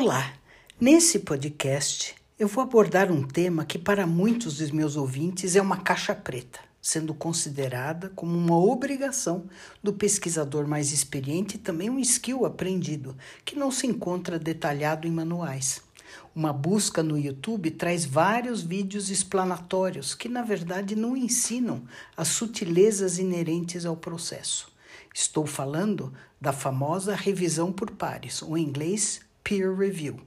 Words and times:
Olá! 0.00 0.32
Nesse 0.80 1.18
podcast 1.18 2.14
eu 2.38 2.46
vou 2.46 2.62
abordar 2.62 3.10
um 3.10 3.26
tema 3.26 3.64
que 3.64 3.76
para 3.76 4.06
muitos 4.06 4.58
dos 4.58 4.70
meus 4.70 4.94
ouvintes 4.94 5.56
é 5.56 5.60
uma 5.60 5.78
caixa 5.78 6.14
preta, 6.14 6.60
sendo 6.80 7.12
considerada 7.12 8.08
como 8.14 8.38
uma 8.38 8.56
obrigação 8.56 9.46
do 9.82 9.92
pesquisador 9.92 10.68
mais 10.68 10.92
experiente 10.92 11.56
e 11.56 11.58
também 11.58 11.90
um 11.90 11.98
skill 11.98 12.46
aprendido, 12.46 13.16
que 13.44 13.56
não 13.56 13.72
se 13.72 13.88
encontra 13.88 14.38
detalhado 14.38 15.04
em 15.04 15.10
manuais. 15.10 15.82
Uma 16.32 16.52
busca 16.52 17.02
no 17.02 17.18
YouTube 17.18 17.68
traz 17.72 18.04
vários 18.04 18.62
vídeos 18.62 19.10
explanatórios 19.10 20.14
que, 20.14 20.28
na 20.28 20.42
verdade, 20.42 20.94
não 20.94 21.16
ensinam 21.16 21.82
as 22.16 22.28
sutilezas 22.28 23.18
inerentes 23.18 23.84
ao 23.84 23.96
processo. 23.96 24.70
Estou 25.12 25.44
falando 25.44 26.12
da 26.40 26.52
famosa 26.52 27.16
revisão 27.16 27.72
por 27.72 27.90
pares, 27.90 28.42
ou 28.42 28.56
em 28.56 28.62
inglês 28.62 29.26
peer 29.48 29.74
review. 29.74 30.20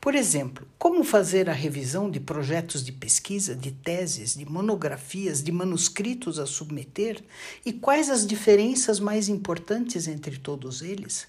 Por 0.00 0.16
exemplo, 0.16 0.66
como 0.76 1.04
fazer 1.04 1.48
a 1.48 1.52
revisão 1.52 2.10
de 2.10 2.18
projetos 2.18 2.84
de 2.84 2.90
pesquisa, 2.90 3.54
de 3.54 3.70
teses, 3.70 4.34
de 4.34 4.44
monografias, 4.44 5.40
de 5.40 5.52
manuscritos 5.52 6.40
a 6.40 6.44
submeter 6.44 7.22
e 7.64 7.72
quais 7.72 8.10
as 8.10 8.26
diferenças 8.26 8.98
mais 8.98 9.28
importantes 9.28 10.08
entre 10.08 10.36
todos 10.36 10.82
eles? 10.82 11.28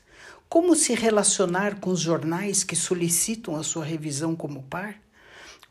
Como 0.49 0.75
se 0.75 0.95
relacionar 0.95 1.79
com 1.79 1.91
os 1.91 1.99
jornais 1.99 2.63
que 2.63 2.75
solicitam 2.75 3.55
a 3.55 3.61
sua 3.61 3.85
revisão 3.85 4.35
como 4.35 4.63
par? 4.63 4.99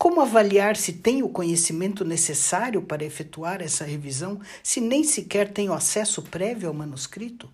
Como 0.04 0.20
avaliar 0.20 0.76
se 0.76 0.92
tem 0.92 1.22
o 1.22 1.30
conhecimento 1.30 2.04
necessário 2.04 2.82
para 2.82 3.06
efetuar 3.06 3.62
essa 3.62 3.86
revisão, 3.86 4.38
se 4.62 4.78
nem 4.78 5.02
sequer 5.02 5.50
tenho 5.50 5.72
acesso 5.72 6.20
prévio 6.20 6.68
ao 6.68 6.74
manuscrito? 6.74 7.50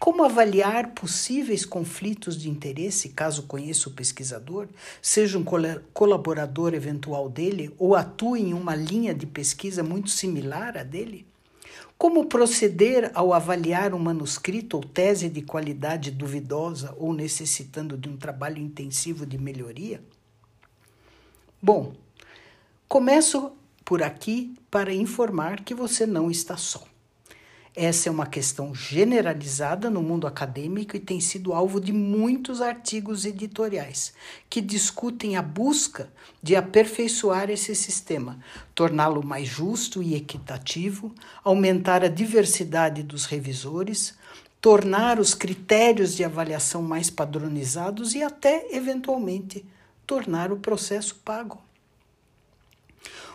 Como 0.00 0.24
avaliar 0.24 0.94
possíveis 0.94 1.64
conflitos 1.64 2.36
de 2.36 2.50
interesse, 2.50 3.10
caso 3.10 3.44
conheça 3.44 3.88
o 3.88 3.92
pesquisador, 3.92 4.66
seja 5.00 5.38
um 5.38 5.44
colaborador 5.94 6.74
eventual 6.74 7.28
dele 7.28 7.72
ou 7.78 7.94
atue 7.94 8.40
em 8.40 8.52
uma 8.52 8.74
linha 8.74 9.14
de 9.14 9.24
pesquisa 9.24 9.84
muito 9.84 10.10
similar 10.10 10.76
à 10.76 10.82
dele? 10.82 11.24
Como 11.96 12.26
proceder 12.26 13.12
ao 13.14 13.32
avaliar 13.32 13.94
um 13.94 14.00
manuscrito 14.00 14.76
ou 14.76 14.82
tese 14.82 15.28
de 15.28 15.40
qualidade 15.40 16.10
duvidosa 16.10 16.96
ou 16.98 17.14
necessitando 17.14 17.96
de 17.96 18.08
um 18.08 18.16
trabalho 18.16 18.58
intensivo 18.58 19.24
de 19.24 19.38
melhoria? 19.38 20.00
Bom, 21.64 21.92
começo 22.88 23.52
por 23.84 24.02
aqui 24.02 24.52
para 24.68 24.92
informar 24.92 25.60
que 25.62 25.72
você 25.72 26.04
não 26.04 26.28
está 26.28 26.56
só. 26.56 26.82
Essa 27.72 28.08
é 28.08 28.12
uma 28.12 28.26
questão 28.26 28.74
generalizada 28.74 29.88
no 29.88 30.02
mundo 30.02 30.26
acadêmico 30.26 30.96
e 30.96 30.98
tem 30.98 31.20
sido 31.20 31.52
alvo 31.52 31.80
de 31.80 31.92
muitos 31.92 32.60
artigos 32.60 33.24
editoriais 33.24 34.12
que 34.50 34.60
discutem 34.60 35.36
a 35.36 35.40
busca 35.40 36.12
de 36.42 36.56
aperfeiçoar 36.56 37.48
esse 37.48 37.76
sistema, 37.76 38.40
torná-lo 38.74 39.24
mais 39.24 39.46
justo 39.46 40.02
e 40.02 40.16
equitativo, 40.16 41.14
aumentar 41.44 42.02
a 42.02 42.08
diversidade 42.08 43.04
dos 43.04 43.24
revisores, 43.24 44.18
tornar 44.60 45.20
os 45.20 45.32
critérios 45.32 46.16
de 46.16 46.24
avaliação 46.24 46.82
mais 46.82 47.08
padronizados 47.08 48.16
e 48.16 48.22
até, 48.24 48.66
eventualmente, 48.72 49.64
tornar 50.06 50.52
o 50.52 50.56
processo 50.56 51.16
pago. 51.24 51.62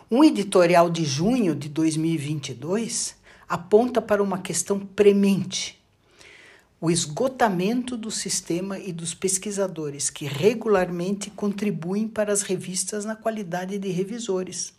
Um 0.09 0.23
editorial 0.23 0.89
de 0.89 1.03
junho 1.03 1.53
de 1.53 1.67
2022 1.67 3.15
aponta 3.47 4.01
para 4.01 4.23
uma 4.23 4.39
questão 4.39 4.79
premente: 4.79 5.81
o 6.79 6.91
esgotamento 6.91 7.97
do 7.97 8.11
sistema 8.11 8.77
e 8.79 8.93
dos 8.93 9.13
pesquisadores 9.13 10.09
que 10.09 10.25
regularmente 10.25 11.29
contribuem 11.29 12.07
para 12.07 12.31
as 12.31 12.41
revistas 12.41 13.03
na 13.03 13.15
qualidade 13.15 13.77
de 13.77 13.89
revisores. 13.89 14.73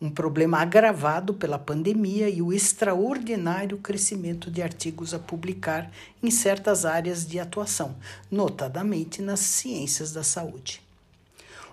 Um 0.00 0.10
problema 0.10 0.58
agravado 0.58 1.32
pela 1.34 1.58
pandemia 1.58 2.28
e 2.28 2.42
o 2.42 2.52
extraordinário 2.52 3.78
crescimento 3.78 4.50
de 4.50 4.62
artigos 4.62 5.14
a 5.14 5.18
publicar 5.18 5.90
em 6.22 6.30
certas 6.30 6.84
áreas 6.84 7.26
de 7.26 7.40
atuação, 7.40 7.96
notadamente 8.30 9.22
nas 9.22 9.40
ciências 9.40 10.12
da 10.12 10.22
saúde. 10.22 10.85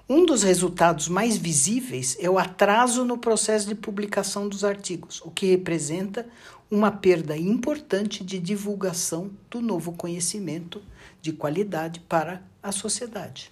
Um 0.07 0.25
dos 0.25 0.43
resultados 0.43 1.07
mais 1.07 1.37
visíveis 1.37 2.17
é 2.19 2.29
o 2.29 2.37
atraso 2.37 3.05
no 3.05 3.17
processo 3.17 3.69
de 3.69 3.73
publicação 3.73 4.49
dos 4.49 4.65
artigos, 4.65 5.21
o 5.21 5.31
que 5.31 5.45
representa 5.45 6.27
uma 6.69 6.91
perda 6.91 7.37
importante 7.37 8.21
de 8.21 8.37
divulgação 8.37 9.31
do 9.49 9.61
novo 9.61 9.93
conhecimento 9.93 10.81
de 11.21 11.31
qualidade 11.31 12.01
para 12.01 12.43
a 12.61 12.69
sociedade. 12.73 13.49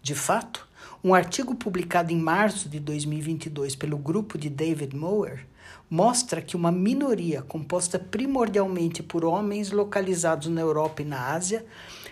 De 0.00 0.14
fato, 0.14 0.66
um 1.02 1.12
artigo 1.12 1.54
publicado 1.54 2.10
em 2.10 2.16
março 2.16 2.66
de 2.66 2.80
2022 2.80 3.76
pelo 3.76 3.98
grupo 3.98 4.38
de 4.38 4.48
David 4.48 4.96
Mower 4.96 5.46
mostra 5.90 6.40
que 6.40 6.56
uma 6.56 6.72
minoria 6.72 7.42
composta 7.42 7.98
primordialmente 7.98 9.02
por 9.02 9.22
homens 9.22 9.70
localizados 9.70 10.48
na 10.48 10.62
Europa 10.62 11.02
e 11.02 11.04
na 11.04 11.34
Ásia 11.34 11.62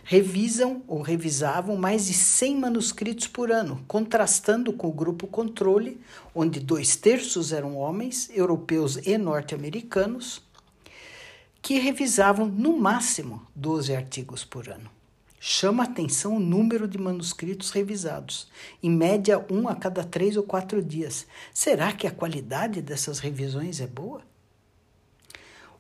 revisam 0.05 0.83
ou 0.87 1.01
revisavam 1.01 1.77
mais 1.77 2.07
de 2.07 2.15
100 2.15 2.57
manuscritos 2.59 3.27
por 3.27 3.51
ano, 3.51 3.85
contrastando 3.87 4.73
com 4.73 4.89
o 4.89 4.93
grupo 4.93 5.27
controle, 5.27 6.01
onde 6.35 6.61
dois 6.61 6.97
terços 6.97 7.53
eram 7.53 7.77
homens, 7.77 8.31
europeus 8.35 8.97
e 9.07 9.17
norte-americanos, 9.17 10.43
que 11.61 11.79
revisavam 11.79 12.47
no 12.47 12.77
máximo 12.77 13.47
12 13.55 13.95
artigos 13.95 14.45
por 14.45 14.69
ano. 14.69 14.91
Chama 15.39 15.85
atenção 15.85 16.37
o 16.37 16.41
número 16.41 16.87
de 16.87 16.99
manuscritos 16.99 17.71
revisados, 17.71 18.49
em 18.83 18.91
média 18.91 19.45
um 19.51 19.69
a 19.69 19.75
cada 19.75 20.05
três 20.05 20.37
ou 20.37 20.43
quatro 20.45 20.81
dias. 20.81 21.27
Será 21.53 21.93
que 21.93 22.07
a 22.07 22.13
qualidade 22.13 22.81
dessas 22.81 23.19
revisões 23.19 23.81
é 23.81 23.87
boa? 23.87 24.23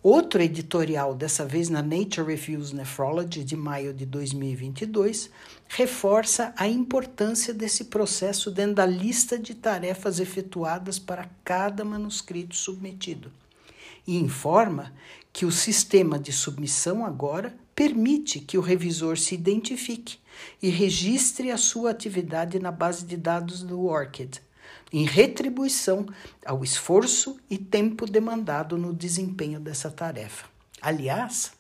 Outro 0.02 0.42
editorial, 0.42 1.14
dessa 1.14 1.46
vez 1.46 1.68
na 1.68 1.80
Nature 1.80 2.26
Reviews 2.26 2.72
Nephrology, 2.72 3.44
de 3.44 3.54
maio 3.54 3.94
de 3.94 4.04
2022, 4.04 5.30
reforça 5.68 6.52
a 6.56 6.66
importância 6.66 7.54
desse 7.54 7.84
processo 7.84 8.50
dentro 8.50 8.74
da 8.74 8.86
lista 8.86 9.38
de 9.38 9.54
tarefas 9.54 10.18
efetuadas 10.18 10.98
para 10.98 11.30
cada 11.44 11.84
manuscrito 11.84 12.56
submetido. 12.56 13.30
E 14.04 14.16
informa 14.16 14.92
que 15.32 15.46
o 15.46 15.52
sistema 15.52 16.18
de 16.18 16.32
submissão 16.32 17.06
agora 17.06 17.54
permite 17.72 18.40
que 18.40 18.58
o 18.58 18.60
revisor 18.60 19.16
se 19.16 19.36
identifique 19.36 20.18
e 20.60 20.68
registre 20.68 21.52
a 21.52 21.56
sua 21.56 21.92
atividade 21.92 22.58
na 22.58 22.72
base 22.72 23.04
de 23.04 23.16
dados 23.16 23.62
do 23.62 23.84
ORCID 23.84 24.40
em 24.92 25.04
retribuição 25.04 26.06
ao 26.44 26.62
esforço 26.62 27.38
e 27.48 27.56
tempo 27.56 28.06
demandado 28.06 28.76
no 28.76 28.92
desempenho 28.92 29.58
dessa 29.58 29.90
tarefa. 29.90 30.46
Aliás, 30.80 31.52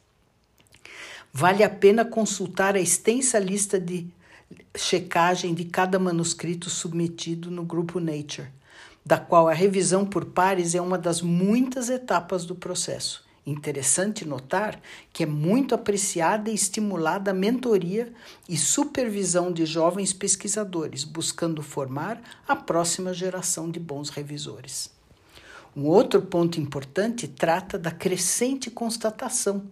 vale 1.32 1.64
a 1.64 1.70
pena 1.70 2.04
consultar 2.04 2.76
a 2.76 2.80
extensa 2.80 3.38
lista 3.38 3.80
de 3.80 4.06
checagem 4.76 5.54
de 5.54 5.64
cada 5.64 5.98
manuscrito 5.98 6.68
submetido 6.68 7.50
no 7.50 7.64
grupo 7.64 7.98
Nature, 7.98 8.48
da 9.04 9.18
qual 9.18 9.48
a 9.48 9.54
revisão 9.54 10.04
por 10.04 10.26
pares 10.26 10.74
é 10.74 10.80
uma 10.80 10.98
das 10.98 11.22
muitas 11.22 11.88
etapas 11.88 12.44
do 12.44 12.54
processo 12.54 13.24
Interessante 13.44 14.24
notar 14.24 14.80
que 15.12 15.24
é 15.24 15.26
muito 15.26 15.74
apreciada 15.74 16.48
e 16.48 16.54
estimulada 16.54 17.32
a 17.32 17.34
mentoria 17.34 18.12
e 18.48 18.56
supervisão 18.56 19.52
de 19.52 19.66
jovens 19.66 20.12
pesquisadores, 20.12 21.02
buscando 21.02 21.60
formar 21.60 22.22
a 22.46 22.54
próxima 22.54 23.12
geração 23.12 23.68
de 23.68 23.80
bons 23.80 24.10
revisores. 24.10 24.90
Um 25.74 25.86
outro 25.86 26.22
ponto 26.22 26.60
importante 26.60 27.26
trata 27.26 27.76
da 27.78 27.90
crescente 27.90 28.70
constatação 28.70 29.64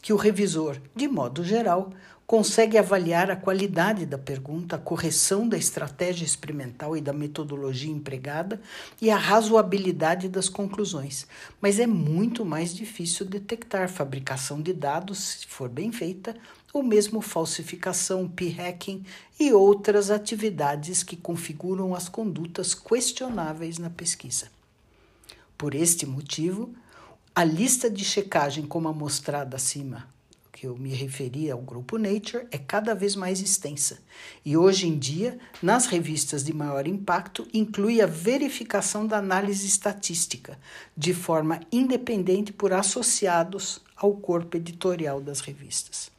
que 0.00 0.12
o 0.12 0.16
revisor, 0.16 0.78
de 0.94 1.08
modo 1.08 1.44
geral, 1.44 1.92
consegue 2.28 2.76
avaliar 2.76 3.30
a 3.30 3.36
qualidade 3.36 4.04
da 4.04 4.18
pergunta, 4.18 4.76
a 4.76 4.78
correção 4.78 5.48
da 5.48 5.56
estratégia 5.56 6.26
experimental 6.26 6.94
e 6.94 7.00
da 7.00 7.10
metodologia 7.10 7.90
empregada 7.90 8.60
e 9.00 9.10
a 9.10 9.16
razoabilidade 9.16 10.28
das 10.28 10.46
conclusões. 10.46 11.26
Mas 11.58 11.78
é 11.78 11.86
muito 11.86 12.44
mais 12.44 12.74
difícil 12.74 13.24
detectar 13.24 13.88
fabricação 13.88 14.60
de 14.60 14.74
dados, 14.74 15.18
se 15.18 15.46
for 15.46 15.70
bem 15.70 15.90
feita, 15.90 16.36
ou 16.70 16.82
mesmo 16.82 17.22
falsificação, 17.22 18.28
p-hacking 18.28 19.06
e 19.40 19.50
outras 19.54 20.10
atividades 20.10 21.02
que 21.02 21.16
configuram 21.16 21.94
as 21.94 22.10
condutas 22.10 22.74
questionáveis 22.74 23.78
na 23.78 23.88
pesquisa. 23.88 24.48
Por 25.56 25.74
este 25.74 26.04
motivo, 26.04 26.74
a 27.34 27.42
lista 27.42 27.88
de 27.88 28.04
checagem, 28.04 28.66
como 28.66 28.86
amostrada 28.86 29.56
acima, 29.56 30.17
que 30.58 30.66
eu 30.66 30.76
me 30.76 30.92
referi 30.92 31.48
ao 31.52 31.60
grupo 31.60 31.96
Nature 31.96 32.48
é 32.50 32.58
cada 32.58 32.92
vez 32.92 33.14
mais 33.14 33.40
extensa 33.40 34.00
e 34.44 34.56
hoje 34.56 34.88
em 34.88 34.98
dia, 34.98 35.38
nas 35.62 35.86
revistas 35.86 36.42
de 36.42 36.52
maior 36.52 36.88
impacto, 36.88 37.46
inclui 37.54 38.02
a 38.02 38.06
verificação 38.06 39.06
da 39.06 39.18
análise 39.18 39.64
estatística 39.64 40.58
de 40.96 41.14
forma 41.14 41.60
independente 41.70 42.52
por 42.52 42.72
associados 42.72 43.80
ao 43.94 44.14
corpo 44.14 44.56
editorial 44.56 45.20
das 45.20 45.38
revistas. 45.38 46.10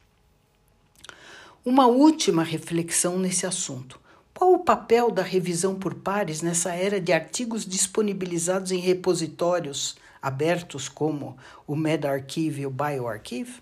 Uma 1.62 1.86
última 1.86 2.42
reflexão 2.42 3.18
nesse 3.18 3.44
assunto. 3.44 4.00
Qual 4.32 4.54
o 4.54 4.64
papel 4.64 5.10
da 5.10 5.22
revisão 5.22 5.74
por 5.74 5.96
pares 5.96 6.40
nessa 6.40 6.72
era 6.72 6.98
de 6.98 7.12
artigos 7.12 7.66
disponibilizados 7.66 8.72
em 8.72 8.78
repositórios 8.78 9.96
abertos 10.22 10.88
como 10.88 11.36
o 11.66 11.76
MedArchive 11.76 12.62
e 12.62 12.66
o 12.66 12.70
BioArchive? 12.70 13.60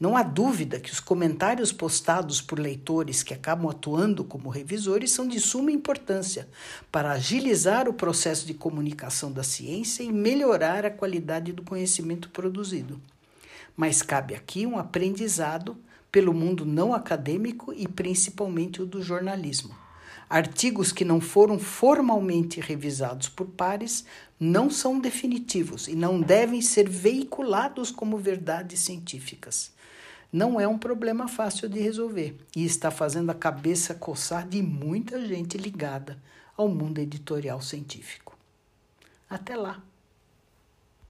Não 0.00 0.16
há 0.16 0.22
dúvida 0.22 0.80
que 0.80 0.90
os 0.90 0.98
comentários 0.98 1.72
postados 1.72 2.40
por 2.40 2.58
leitores 2.58 3.22
que 3.22 3.34
acabam 3.34 3.70
atuando 3.70 4.24
como 4.24 4.48
revisores 4.48 5.10
são 5.10 5.28
de 5.28 5.38
suma 5.38 5.70
importância 5.70 6.48
para 6.90 7.12
agilizar 7.12 7.86
o 7.86 7.92
processo 7.92 8.46
de 8.46 8.54
comunicação 8.54 9.30
da 9.30 9.42
ciência 9.42 10.02
e 10.02 10.10
melhorar 10.10 10.86
a 10.86 10.90
qualidade 10.90 11.52
do 11.52 11.62
conhecimento 11.62 12.30
produzido. 12.30 12.98
Mas 13.76 14.00
cabe 14.00 14.34
aqui 14.34 14.66
um 14.66 14.78
aprendizado 14.78 15.76
pelo 16.10 16.32
mundo 16.32 16.64
não 16.64 16.94
acadêmico 16.94 17.70
e 17.74 17.86
principalmente 17.86 18.80
o 18.80 18.86
do 18.86 19.02
jornalismo. 19.02 19.76
Artigos 20.28 20.92
que 20.92 21.04
não 21.04 21.20
foram 21.20 21.58
formalmente 21.58 22.60
revisados 22.60 23.28
por 23.28 23.46
pares 23.46 24.04
não 24.38 24.70
são 24.70 24.98
definitivos 24.98 25.88
e 25.88 25.94
não 25.94 26.20
devem 26.20 26.62
ser 26.62 26.88
veiculados 26.88 27.90
como 27.90 28.16
verdades 28.16 28.80
científicas 28.80 29.72
não 30.32 30.60
é 30.60 30.68
um 30.68 30.78
problema 30.78 31.26
fácil 31.26 31.68
de 31.68 31.80
resolver 31.80 32.36
e 32.54 32.64
está 32.64 32.90
fazendo 32.90 33.30
a 33.30 33.34
cabeça 33.34 33.94
coçar 33.94 34.46
de 34.48 34.62
muita 34.62 35.26
gente 35.26 35.58
ligada 35.58 36.22
ao 36.56 36.68
mundo 36.68 36.98
editorial 36.98 37.60
científico. 37.60 38.38
Até 39.28 39.56
lá! 39.56 39.82